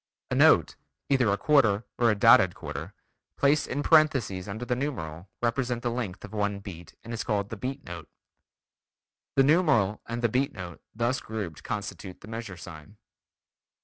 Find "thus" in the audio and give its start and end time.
10.95-11.19